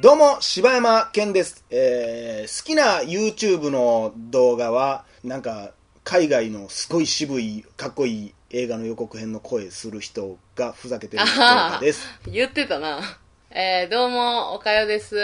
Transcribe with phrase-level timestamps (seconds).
[0.00, 1.64] どうも、柴山健です。
[1.70, 5.70] えー、好きな YouTube の動画は、なんか、
[6.02, 12.06] 海外のすごい渋い、かっこいい映画の予告編の声する人がふざけてる動画です。
[12.26, 13.00] 言ってたな。
[13.50, 15.16] えー、どうも、おかよです。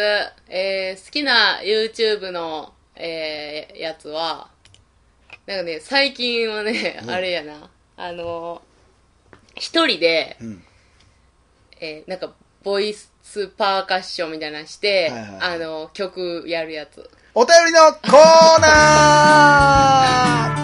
[0.48, 4.48] えー、好きな YouTube の、えー、やつは、
[5.46, 8.62] なんかね、最近はね、あれやな、あの、
[9.56, 10.64] 一人で、うん。
[11.80, 12.32] えー、なんか、
[12.64, 13.10] ボイス
[13.56, 17.08] パーカッションみたいなのして、はいはいはいあの、曲やるやつ。
[17.34, 20.58] お便りのコーナー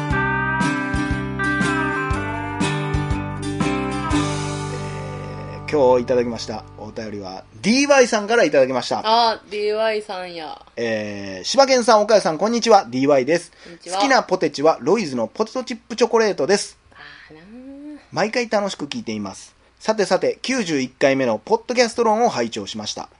[4.72, 9.02] えー今日いただきましたお便りは DY さんからいただきました。
[9.04, 10.60] あー、DY さんや。
[10.76, 12.86] えー、柴犬さん、岡谷さん、こんにちは。
[12.88, 13.52] DY です
[13.92, 16.78] 好きなポテチはロイズのポテトチップチョコレートです。
[18.10, 19.54] 毎回楽しく聞いています。
[19.84, 23.10] さてさて、91回目のポッドキャスト論を拝聴しました。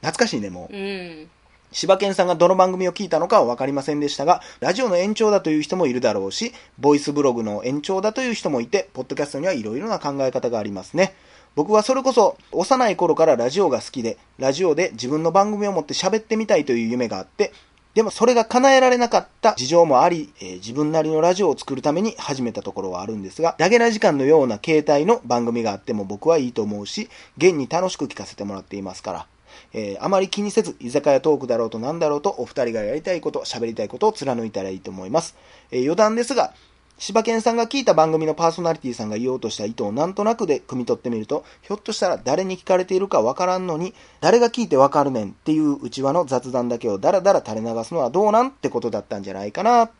[0.00, 0.74] 懐かしいね、もう。
[0.74, 1.28] うん。
[1.72, 11.14] 柴犬さんがどの番組を聞いたのかは分かりませんでしたが、ラジオの延長だという人もいるだろうし、ボイスブログの延長だという人もいて、ポッドキャストにはいろいろな考え方がありますね。
[11.54, 17.52] 僕はそれこそ幼い頃からラジオが好きで、ラジオで自分の番組を持って喋ってみたいという夢があって、
[17.96, 29.26] でもそれが叶えられなかった事情もあり、えー自分なりのラジオを作るために始めたところはあるんですが、ダゲな時間のような携帯の番組があっても僕はいいと思うし、現に楽しく聞かせてもらっていますから。
[29.72, 35.34] えーあまり気にせず、居酒屋トークだろうと何だろうと、お二人がやりたいこと、喋りたいことを貫いたらいいと思います。
[35.70, 36.52] えー余談ですが、
[36.98, 49.90] 柴犬さんが聞いた番組のパーソナリティさんが言おうとした意図をなんとなくで汲み取ってみると、ひょっとしたら誰に聞かれているかわからんのに、誰が聞いてわかるねんっていう内輪の雑談だけをダラダラ垂れ流すのはどうなんってことだったんじゃないかな。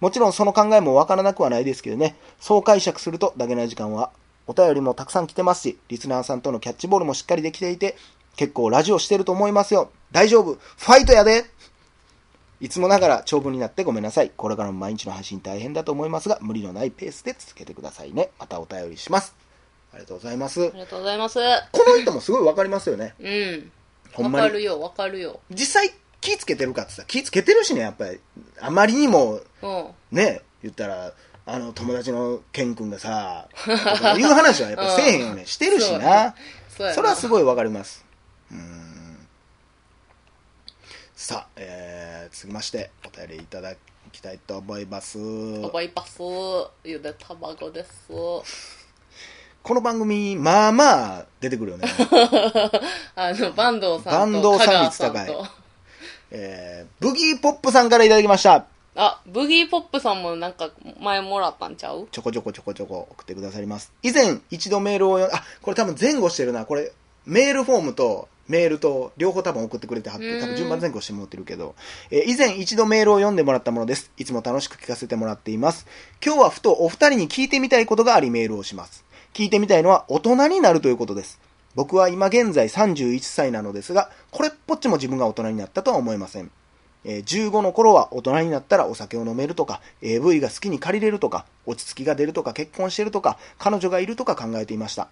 [0.00, 4.10] もちろんその考えもわからなくはないですけどね、そう解釈すると、だけない時間は
[4.46, 7.96] お便りもたくさん来てますし、リスナーさんとのキャッチボールもしっかりできていて、
[8.36, 9.90] 結構ラジオしてると思いますよ。
[10.10, 10.54] 大丈夫。
[10.54, 11.44] ファイトやで
[12.62, 14.30] いつもながら長文になってごめんなさい。
[14.36, 18.30] これからも毎日の配信大変だと思いますが、無理のないペースで続けてくださいね。
[18.38, 19.34] またお便りします。
[19.92, 20.70] ありがとうございますあ。
[20.72, 21.40] りがとうございます。
[21.72, 23.14] この人もすごいわかりますよね。
[23.18, 23.72] うん。
[24.12, 24.44] ほんまに。
[24.44, 25.40] わかるよ、わかるよ。
[25.50, 28.20] 実際気つけてるかってさ、気つけてるしね、やっぱり。
[28.60, 29.88] あまりにも、うん。
[30.12, 31.12] ね、言ったら、
[31.44, 33.48] あの、友達のケン君がさ、
[34.16, 35.46] いう話はやっぱせえへんよね。
[35.46, 36.36] してるしな。
[36.68, 36.92] そ。
[36.92, 38.04] それはすごいわかります。
[38.52, 38.81] うーん。
[41.24, 43.74] さあ、えー、続きまして、お便りいただ
[44.10, 45.20] きたいと思います。
[45.20, 46.18] おバイパス、
[46.82, 48.08] ゆで卵です。
[48.08, 48.42] こ
[49.68, 51.86] の番組、まあまあ出てくるよね。
[53.14, 55.46] あの、坂東さんと、坂東さん香川率高いと。
[56.32, 58.66] えー、ブギーポップさんからいただきました。
[58.96, 62.08] あ、ブギーポップさんもなんか前もらったんちゃう？
[62.10, 63.92] ちょこちょこちょこちょこ送ってくださります。
[64.02, 65.30] 以前、一度メールをあ、
[65.62, 66.66] これ多分前後してるな。
[66.66, 66.90] これ、
[67.26, 71.74] メールフォームとメールと両方多分送ってくれてはって、多分順番前後してもらってるけど、
[72.10, 74.12] えー以前一度メールを読んでもらったものです。
[74.18, 75.86] いつも楽しく聞かせてもらっています。
[76.24, 79.04] 今日はふとお二人に聞いてみたいことがありメールをします。
[79.32, 81.40] 聞いてみたいのは大人になるということです。
[81.74, 86.50] 僕は今現在31歳なのですが、これっぽっちも自分が大人になったとは思えません。
[87.04, 95.08] えー15の頃は大人になったらお酒を飲めるとか、AV が好きに借りれるとか、落ち着きが出るとか、結婚してるとか、彼女がいるとか考えていました。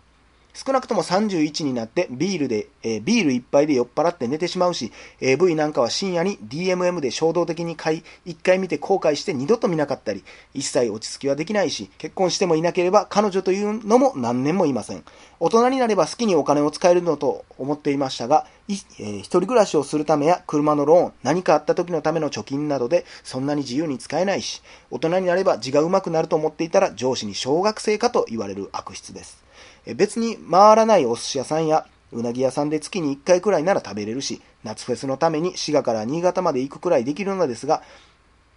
[0.52, 10.24] 少なくとも31になってビールで、えービール一杯で酔っ払って寝てしまうし、AV なんかは深夜に DMM で衝動的に買い、一回見て後悔して二度と見なかったり、
[10.54, 15.04] 一切落ち着きはできないし、結婚してもいなければ彼女というのも何年もいません。
[15.38, 29.49] 大人になれば好きにお金を使えるのと思っていましたが、えー一人暮らしをするためや車のローン、何かあった時のための貯金などでそんなに自由に使えないし、大人になれば字が上手くなると思っていたら上司に小学生かと言われる悪質です。
[29.86, 37.82] 別に回らないお寿司屋さんやうなぎ屋さんで月に1回くらいなら食べれるし、夏フェスのために滋賀から新潟まで行くくらいできるのですが、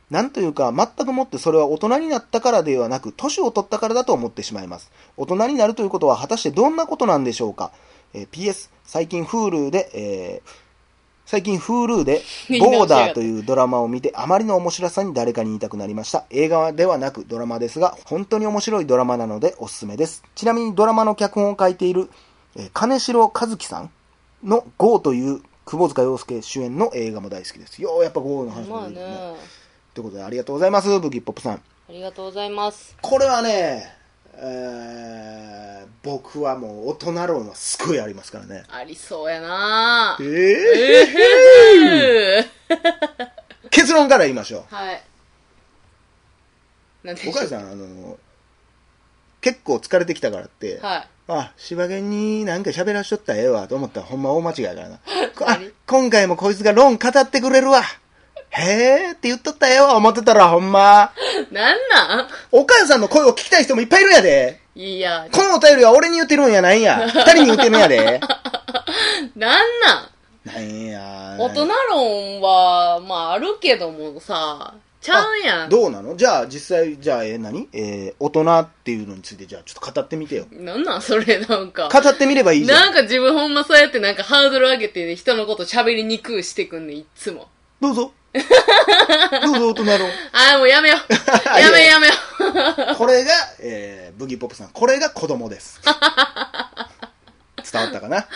[0.10, 4.92] なんというか、全くもってそれは大人になったからではなく、年を取ったからだと思ってしまいます。
[5.18, 7.72] 大人になるということは果たしてどんなことなんでしょうか？
[8.14, 10.64] えー PS、最近 Hulu で、えー
[11.26, 12.22] 最近 Hulu で、
[12.60, 16.26] ボーダーというドラマを見て、あまりの面白さに誰かに言いたくなりました。
[16.30, 20.24] 映画ではなくドラマですが、本当に面白いドラマなのでおすすめです。
[20.36, 22.10] ちなみにドラマの脚本を書いている、
[22.56, 23.90] えー金城和樹さん
[24.44, 27.82] の GO という窪塚洋介主演の映画も大好きです。
[27.82, 29.14] ようやっぱ GO の話まあもいいですね。
[29.14, 29.36] ね。
[29.94, 31.54] ということでありがとうございます、ブギーポップさん。
[31.54, 31.60] あ
[31.90, 32.96] りがとうございます。
[33.02, 34.03] これはね、
[34.36, 38.64] えー、僕はもう大人論はすごいありますからね。
[38.70, 40.28] ありそうやなえー、
[41.92, 44.76] えー、結論から言いましょう。
[44.76, 45.04] はい。
[47.04, 48.18] なんでしょう岡井さん、あの、
[49.42, 51.08] 結構疲れてきたからって、はい。
[51.28, 55.00] あ、柴犬になんか喋らしとったらええわと思ったらほんま大間違いやからな。
[55.88, 57.84] 今回もこいつが論語ってくれるわ。
[58.56, 61.12] へーって言っとったらええわ思ってたらほんま。
[61.52, 62.28] なんなん？
[62.52, 64.60] お母さんの声を聞きたい人もいっぱいいるんやで。
[64.76, 67.08] いや、このお便りは俺に言ってるんやないんや。
[67.08, 68.20] 二人に言ってるんやで。
[69.36, 70.10] なんな
[70.46, 70.56] ん？
[70.56, 71.36] なんや。
[71.40, 75.70] 大人論は、まああるけどもさ、ちゃうやん。
[75.70, 76.16] どうなの？
[76.16, 77.68] じゃあ実際、じゃあ、えー何？
[77.74, 80.46] えー大人っていうのについてじゃあちょっと語ってみてよ。
[80.52, 81.90] なんなんそれなんか。
[81.92, 82.80] 語ってみればいいじゃん。
[82.80, 87.48] なんか自分ほんまそうやってなんかハードル上げて人のこと喋りにくくしてくんねん、いっつも。
[87.82, 88.12] どうぞ。
[89.44, 90.10] どうぞ大人論。
[90.32, 91.60] ああ、もう やめよう。
[91.60, 92.14] やめようやめよ
[92.94, 92.96] う。
[92.96, 95.80] これが、えー、ブギーポップさん、これが子供です。
[97.72, 98.28] 伝わったかな？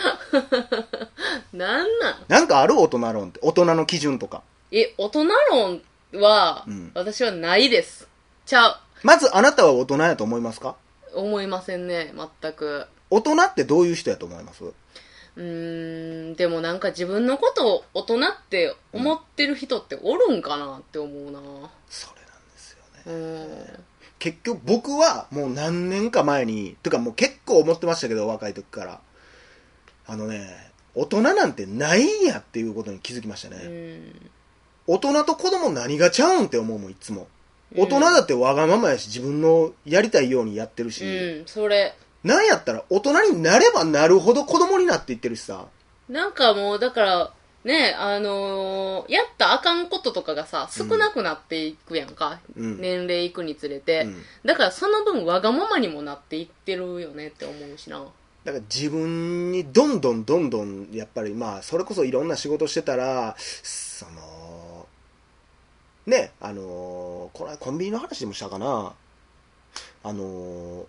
[1.52, 2.24] なんなん？
[2.28, 3.40] なんかある大人論って？
[3.42, 4.42] 大人の基準とか。
[4.70, 5.82] え、大人論
[6.14, 8.06] は、うん私はないです。
[8.46, 8.76] ちゃう。
[9.02, 10.76] まずあなたは大人やと思いますか？
[11.14, 12.86] 思いませんね、全く。
[13.10, 14.62] 大人ってどういう人やと思います？
[15.38, 18.20] うーん、でもなんか自分のことを大人っ
[18.50, 21.40] て思ってる人っておるんかなって思うな。
[21.88, 23.02] それなんですよね。
[23.06, 23.12] う
[23.78, 23.84] ん。
[24.18, 29.00] 結局僕はもう何年か前に、というかもう結構思ってましたけど、若い時から。
[30.10, 33.62] あのね、大人なんてないんやっていうことに気づきましたね。
[33.62, 34.30] うん。
[34.88, 37.22] 大人と子供何がちゃうんって思うもん、いつも。
[37.22, 37.26] うん
[37.76, 41.94] 大人だってわがままやし、自分のやりたいようにやってるし、うん、それ。
[42.24, 45.66] なんやったら大人になればなるほど子供になっていってるしさ。
[46.08, 47.32] なんかもう、だから、
[47.64, 52.40] ね、あのーやったらあかんこととかがさ、少なくなっていくやんか。
[52.56, 57.98] うん年齢いくにつれて、うんだからその分わがままにもなっていってるよねって思うしな。
[58.44, 64.86] だから自分にどんどんどんどん、やっぱりまあ、それこそいろんな仕事してたら、その、
[66.06, 68.94] ね、あのこれはコンビニの話でもしたかな。
[70.02, 70.86] あの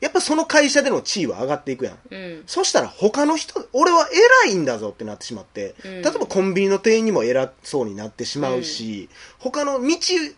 [0.00, 1.98] やっぱその会社での地位は上がっていくやん。
[2.10, 2.42] うん。
[2.46, 4.08] そしたら他の人、俺は
[4.44, 9.08] 偉いんだぞってなってしまって、うん例えばコンビニの店員にも偉そうになってしまうし、
[9.38, 9.96] 他の道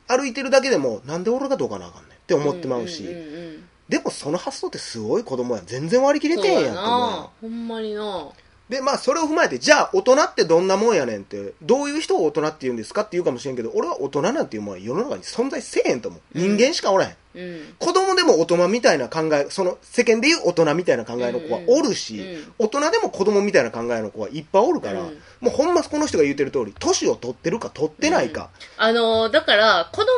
[0.09, 5.67] 歩いてるだけでも、なんで俺がどうかなあかんねんって思ってまうし、んんうんでもその発想ってすごい子供やん。
[5.67, 7.29] 全然割り切れてんやんって思う。
[7.43, 8.29] ほんまにな。
[8.73, 16.21] で、まあ、それを踏まえて、じゃあ、大人ってどんなもんやねんって、どういう人を大人って言うんですかって言うかもしれんけど、俺は大人なんていうもんは世の中に存在せえへんと思う。
[16.35, 17.17] 人間しかおらへん。
[17.35, 17.75] うん。
[17.79, 28.49] 子供でも大人みたいな考え、その世間でいう大人みたいな考えの子はおるし、うんうん大人でも子供みたいな考えの子はいっぱいおるから、うんもうほんまこの人が言ってる通り、年を取ってるか取ってないか。
[28.79, 30.09] あのーだから、子供、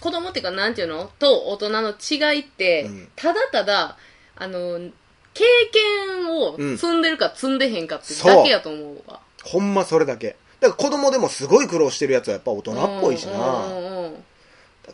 [0.00, 1.10] 子供っていうか、なんていうの？
[1.18, 3.96] と大人の違いって、うんただただ、
[4.36, 4.92] あのー
[5.36, 9.20] 経験を積んでるか積んでへんかってだけやと思うわ。
[9.44, 10.36] ほんまそれだけ。
[10.60, 13.66] だから子供でもすごい苦労してるやつはやっぱ大人っぽいしな。
[13.66, 14.16] うんうんうん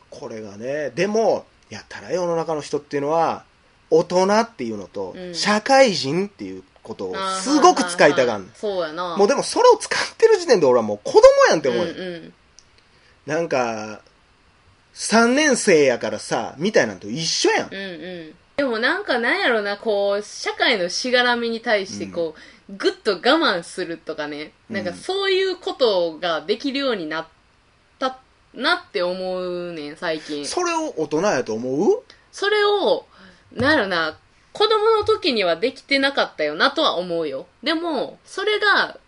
[0.09, 3.45] これがね、でも、やたら世の中の人っていうのは、
[3.91, 9.17] 大人っていうのと、うん社会人っていうことをすごく使いたがんそうやな。
[9.17, 12.33] もうでもそれを使ってる時点で俺はもう子供やんってうん思う、うん。
[13.27, 14.01] なんか、
[14.95, 17.69] 3年生やからさ、みたいなんと一緒やん。
[17.69, 17.87] うんう
[18.31, 18.35] ん。
[18.57, 22.35] でもなんかなんやろな、こう、社会のしがらみに対してこ
[22.69, 27.27] う、ぐっと我慢するとかね、なんかそういうことができるようになっ
[27.99, 28.19] た
[28.55, 30.47] なって思うねん、最近。
[30.47, 32.03] それを大人やと思う？
[32.31, 33.07] それを、
[33.53, 34.17] なんやろな、
[34.53, 37.47] 子供の時にはできてなかったよなとは思うよ。
[37.63, 38.99] でも、それが、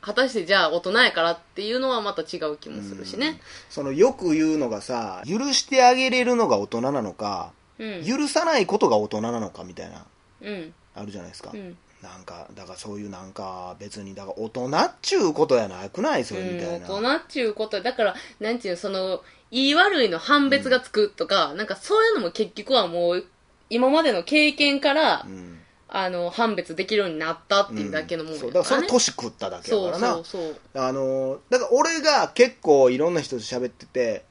[0.00, 3.40] 果たしてじゃあ大人やからっていうのはまた違う気もするしね。
[3.70, 7.61] そのよく言うのがさ、許してあげれるのが大人なのか、うん。
[7.78, 10.04] 許さないことが大人なのかみたいな、
[10.42, 10.74] うん。
[10.94, 11.50] あるじゃないですか。
[11.52, 11.76] うん。
[12.02, 16.24] なんか、だからそういうなんか、別に、だから大人っちゅうことやなくない？
[16.24, 16.88] それみたいな。
[16.88, 17.80] うん、大人っちゅうこと。
[17.82, 23.24] だからなんていうのその言い悪いの判別がつくとか、なんかそういうのも結局はもう
[23.70, 25.58] 今までの経験から、うん。
[25.94, 28.50] あの判別できるようになったっていうだけのもんやそう。
[28.50, 30.14] だからそれ年食っただけやそうからな。
[30.14, 34.24] そうそうあのだから俺が結構いろんな人と喋ってて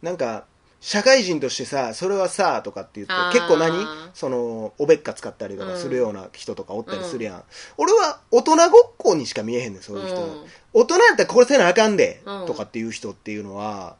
[0.00, 0.44] なんか
[0.80, 3.84] 社会人としてさそれはさとかって言って結構何？
[4.14, 7.42] そのおべっか使ったりとかするような人とかおったりするやん、
[7.76, 10.44] 俺は大人ごっこにしか見えへんねんそういう人、うん。
[10.72, 12.46] 大人やったらこれせなあかんで、うん。
[12.46, 13.96] とかっていう人っていうのは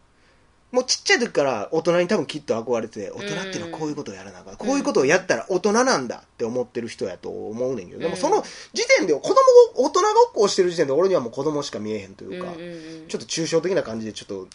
[0.70, 9.35] もうちっちゃい時から大人に多分きっと憧れてて大人っていうのはこういうことをやらなあかん、こういうことをやったら大人なんだって思ってる人やと思うねんけど、でもその時点で子供
[9.75, 13.08] ご大人ごっこをしてる時点で俺にはもう子供しか見えへんというか、うんうんうん。
[13.08, 14.47] ちょっと抽象的な感じでちょっと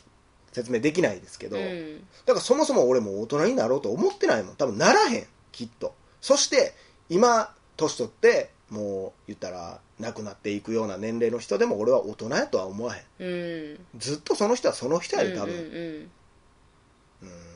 [0.53, 1.99] 説明できないですけど、うん。
[2.25, 4.55] だからそもそも俺も大人になろうと思ってないもん。
[4.55, 5.27] 多分ならへん。
[5.51, 5.93] きっと。
[6.21, 6.73] そして
[7.09, 13.03] 今年取ってもう言ったら亡くなっていくような年齢の人でも俺は大人やとは思わへん。
[13.19, 13.99] うん。
[13.99, 15.65] ずっとその人はその人やで多分、うんうん。
[17.23, 17.53] うん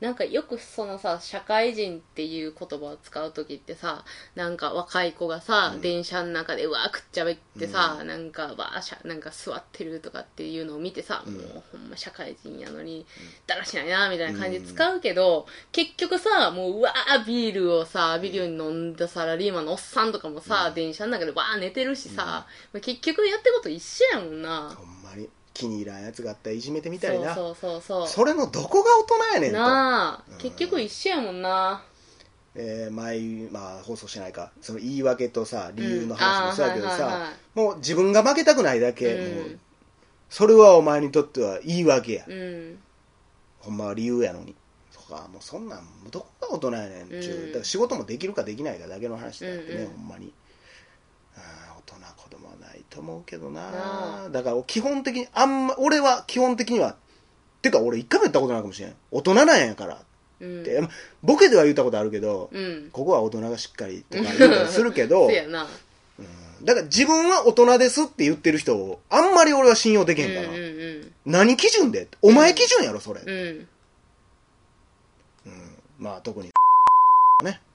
[0.00, 5.80] なんかよくそのさ、社会人っていう言葉を使う時ってさ、なんか若い子がさ、うん。
[5.80, 11.34] 電車の中でうわーくっちゃべってさ、なんかわーしゃ、なんか座ってるとかっていうのを見てさ、うん。
[11.34, 13.06] もうほんま社会人やのに、
[13.46, 22.46] だらしないなみたいな感じで使うけど、結局さ、もううわービールをさ、浴びるように飲んだサラリーマンのおっさんとかもさ、電車の中でわー寝てるしさ、
[22.82, 24.76] 結局やってること一緒やもんな。
[24.76, 24.95] ほん
[25.56, 27.34] 気に入らんやつがあったらいじめてみたいな。
[27.34, 29.58] そうそうそうそれのどこが大人やねんと。
[29.58, 30.38] なあ、うん。
[30.38, 31.82] 結局一緒やもんな。
[32.54, 34.50] えー前、まあ、放送しないか。
[34.60, 39.60] その言い訳とさ理由のうん話もそうやけどさ、あーはいはいはいもう自分が負けたくないだけ、うん。
[40.28, 42.78] それはお前にとっては言い訳や、うん。
[43.60, 44.54] ほんまは理由やのに。
[44.92, 47.46] とかもうそんなんどこが大人やねんちゅう、うん。
[47.48, 49.88] だから仕事もできるかできないかだけの話であってね、うんうん。
[49.92, 50.32] ほんまに。
[51.36, 53.70] あー大人子供はないと思うけどな。
[53.70, 56.96] なだから基本的にあんま俺は基本的には
[57.62, 58.94] てか俺一回も言ったことないかもしれん。
[59.10, 59.98] 大人なんやから
[60.40, 60.60] うん。
[60.62, 60.88] って、ま
[61.22, 62.90] ボケでは言ったことあるけど、うん。
[62.92, 65.66] ここは大人がしっかりとか言ったりするけど そうやな。
[66.62, 72.08] だから自分は大人ですって言ってる人をあんまり俺は信用できへんから、うんうん何基準で？
[72.22, 73.68] お前基準やろそれ、うん。
[75.46, 75.76] うん。
[75.98, 76.50] まあ特に。
[77.44, 77.60] ね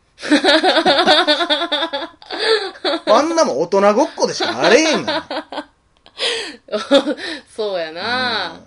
[3.06, 5.26] あんなもん大人ごっこでしかあれへんが
[7.56, 8.62] そうやな、うん。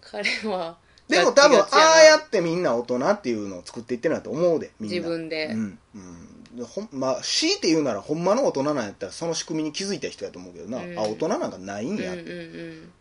[0.00, 0.76] 彼は。
[1.08, 4.96] でも多分ああやってみんな大人っていうのを作っていってるなと思うでみんな。
[4.96, 5.46] 自分で。
[5.46, 5.78] うん。
[5.94, 6.56] うん。
[6.56, 10.98] でほんまあ強いて言うならほんまの大人なんやったらその仕組みに気づいた人やと思うけどな、うん。
[10.98, 12.92] あ大人なんかないんや、うんうんうん。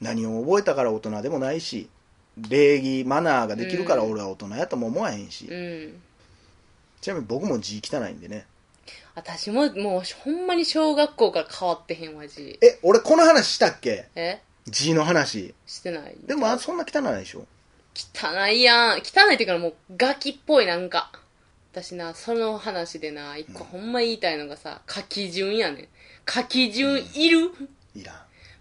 [0.00, 1.88] 何を覚えたから大人でもないし
[2.36, 6.02] 礼儀マナーができるから俺は大人やとも思わへんし、うん。
[7.06, 8.46] ちなみに僕も字汚いんでね。
[9.14, 12.58] 私ももうほんまに小学校から変わってへんわ字。
[12.60, 14.08] え俺この話したっけ？
[14.16, 14.40] え？
[14.66, 15.54] 字の話。
[15.68, 16.16] してない。
[16.26, 17.46] でもあそんな汚ないでしょ。
[17.94, 19.02] 汚いやん。
[19.04, 21.12] 汚いっていうかもうガキっぽいなんか。
[21.70, 25.88] 私な、その話でな、一個ほんま言いたいのがさ、書き順やねん。
[26.28, 27.52] 書き順いる、
[27.94, 28.16] いらん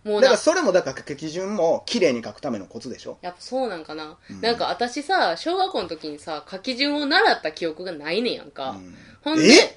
[0.06, 0.22] もうな。
[0.22, 3.18] だから、それもだから書き順も綺麗に書くためのコツでしょ？
[3.22, 4.18] やっぱそうなんかな。
[4.30, 4.40] うん。
[4.40, 8.70] なんか私さ、小学校の時にさ、書き順を習った記憶がないねんやんか。
[8.70, 8.96] うん。
[9.24, 9.76] ほんで、え？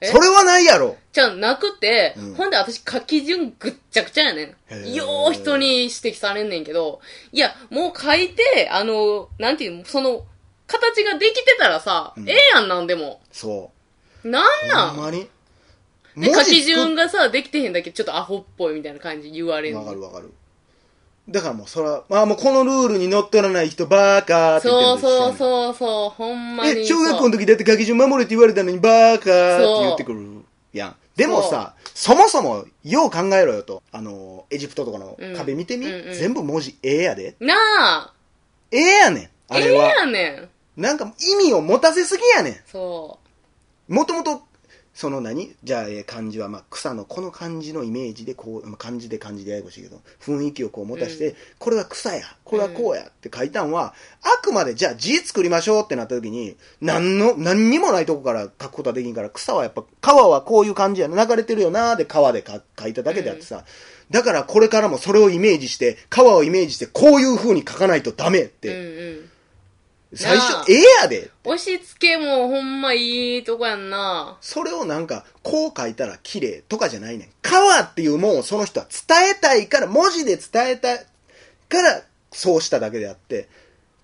[0.00, 0.06] え？
[0.06, 0.96] それはないやろ。
[1.12, 2.34] じゃあなくて、うん。
[2.34, 4.94] ほんで私書き順ぐっちゃくちゃやねん。
[4.94, 7.00] よう人に指摘されんねんけど、
[7.32, 10.24] いや、もう書いて、あの、なんていうの、その、
[10.66, 12.28] 形ができてたらさ、うん。
[12.28, 13.20] ええやんなんでも。
[13.32, 13.72] そ
[14.22, 14.88] なんうなん？
[14.90, 15.28] ほんまに？
[16.20, 20.32] で、書き順ががさ、できてへんだけちょっとアホっぽいみたいな感じ言われるわかるわかる。
[21.28, 26.80] だからもうそれはまあもうこのルールにのっとらない人バーカーって言ってそうそうるうそうそう、ほんまに。
[26.80, 30.96] え小学校の時時だって書き順守れって言われたのにバーカーって言ってくるやん。
[31.16, 33.82] でもさそもそもよう考えろよと。
[33.92, 36.14] あのエジプトとかの壁見てみ、うんうんうん。
[36.14, 37.36] 全部文字ええやで。
[37.40, 38.12] なあ、
[38.70, 39.30] ええやねん。
[39.50, 40.48] あええれは、やねん。
[40.78, 43.18] なんか意味を持たせすぎやねそ
[43.90, 44.42] んもともと
[44.98, 45.54] その何？
[45.62, 63.64] じゃあえー漢字は、まあ、草のこの漢字のイメージでこうまあ漢字で漢字でややこしいけど雰囲気をこう持たして、うこれは草やこれはこうやって書いたんは、あくまでじゃあ字作りましょうってなった時に何の何にもないとこから書くことはできんから草はやっぱ川はこういう感じやな流れてるよなーで川でか書いただけであってさ、
[64.10, 68.46] だからこれからもそれをイメージして川をイメージしてこういう風に書かないとダメっう。
[68.46, 69.30] うんて、うん。
[70.14, 74.38] 最初ええやで押し付けもほんまいいとこやんな。
[74.40, 77.28] それをなんか、こう書いたら綺麗とかじゃないねん。
[77.42, 81.06] 川っていうもんをその人は伝えたいから、文字で伝えたい
[81.68, 83.48] から、そうしただけであって、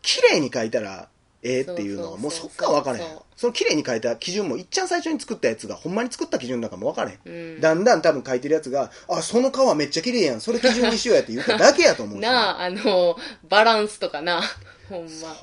[0.02, 1.08] 綺麗に書いたら
[1.44, 7.18] ええっていうのはもうそっから分からへんその綺麗に書いた基準もいっちゃん最初に作ったやつがほんまに作った基準なんかも分からへん。
[7.24, 7.60] うん。
[7.60, 10.40] だんだん多分書いてるやつが、あ、その川めっちゃ綺麗やん。
[10.40, 13.16] それ基準にしようやって言っただけやと思うしなあ、あの、
[13.48, 14.40] バランスとかな。
[14.88, 15.36] ほんま。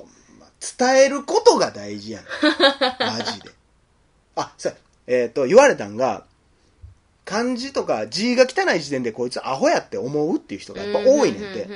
[0.80, 2.24] 伝えることが大事やん。
[3.00, 3.50] マジで。
[4.36, 4.72] あ、さ、
[5.08, 6.26] えっ、と、言われたんが、
[7.26, 11.68] 漢字とか字が汚い時点でこいつアホやって思うっていう人がやっぱ多いねんて。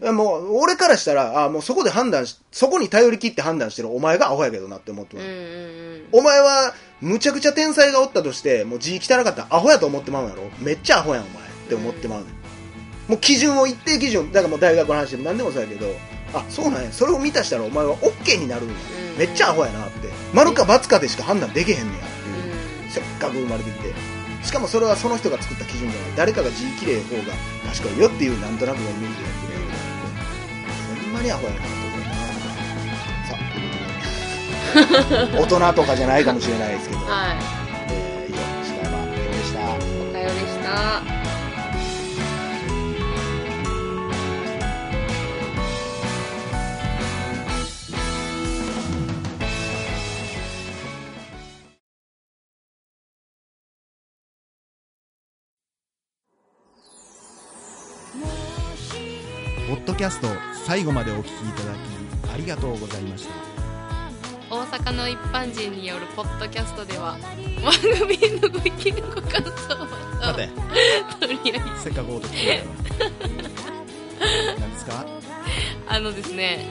[0.00, 0.10] て。
[0.10, 5.26] もう、俺からしたら、あもうそこで判断し、そこに頼り切って判断してるお前がアホやけどなって思ってます。
[5.26, 6.06] うんうんうん。
[6.12, 11.42] お前は、むちゃくちゃ天才がおったとして、もう字汚かったらアホやと思ってまうんやろめっちゃアホやん、お前。
[11.42, 13.10] って思ってまうねん。
[13.10, 15.86] もう基準を一定基準、だからもう大学の話でも何でもそうやけど、
[16.34, 16.92] あ、そうなんや。
[16.92, 18.74] それを満たしたらお前は OK になるんや。
[18.74, 20.10] うんめっちゃアホやなって。
[20.34, 22.84] 丸か×かでしか判断できへんねやっていう。
[22.84, 23.94] うんせっかく生まれてきて。
[24.44, 26.10] しかもそれはその人が作った基準じゃない。
[26.16, 27.32] 誰かが字きれい方が
[27.66, 29.74] 賢いよっていうなんとなくのイメージでやってるや
[31.00, 32.06] つほんまにアホやなと思うな。
[33.26, 33.70] さあ、という
[34.92, 35.38] ことで。
[35.42, 37.00] 大人とかじゃないかもしれないですけど。
[37.00, 37.36] はい。
[37.88, 39.60] えー、以上、柴山健でした。
[39.60, 41.15] おかよでした。
[59.86, 61.78] ドキャスト最後までお聞きいただき
[62.34, 63.34] ありがとうございました。
[64.48, 67.16] 大阪の一般人によるポッドキャストでは
[67.64, 69.86] 番組へのご意見ご感想を
[70.20, 70.48] 待て。
[71.20, 72.30] 取り上げせっかくお何
[74.72, 74.92] ですか？
[74.92, 75.04] は
[75.88, 76.66] あのですね。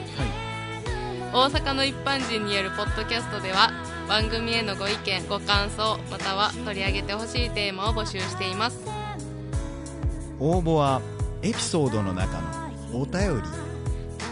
[1.33, 1.33] い。
[1.33, 3.71] 大阪の一般人によるポッドキャストでは
[4.07, 8.77] 番組へのご意見ご感想または取り上げてほしいテーマを募集しています。
[10.39, 11.01] 応募は
[11.41, 13.49] エピソードの中のお便り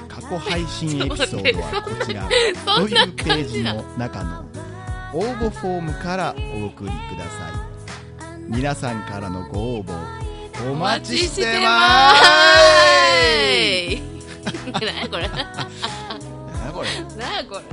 [0.07, 2.27] 過去配信エピソードはこちら
[2.75, 4.45] というページの中の
[5.13, 7.53] 応募フォームからお送りください。
[8.47, 9.93] 皆さんからのご応募
[10.67, 12.23] おお待ちしてまます。
[13.25, 13.97] ー
[14.49, 15.27] す何や これ？
[15.29, 16.87] 何やこれ？
[17.17, 17.72] 何やこれ？